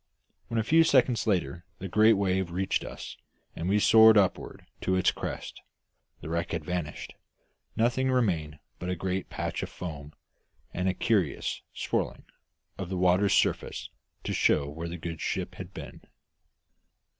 When, 0.47 0.57
a 0.57 0.63
few 0.63 0.83
seconds 0.83 1.27
later, 1.27 1.63
the 1.77 1.87
great 1.87 2.13
wave 2.13 2.49
reached 2.49 2.83
us 2.83 3.17
and 3.55 3.69
we 3.69 3.77
soared 3.77 4.17
upward 4.17 4.65
to 4.81 4.95
its 4.95 5.11
crest, 5.11 5.61
the 6.21 6.29
wreck 6.29 6.53
had 6.53 6.65
vanished, 6.65 7.13
nothing 7.75 8.09
remaining 8.09 8.57
but 8.79 8.89
a 8.89 8.95
great 8.95 9.29
patch 9.29 9.61
of 9.61 9.69
foam 9.69 10.13
and 10.73 10.89
a 10.89 10.95
curious 10.95 11.61
swirling 11.75 12.25
of 12.79 12.89
the 12.89 12.97
water's 12.97 13.35
surface 13.35 13.91
to 14.23 14.33
show 14.33 14.67
where 14.67 14.89
the 14.89 14.97
good 14.97 15.21
ship 15.21 15.53
had 15.53 15.71
been. 15.71 16.01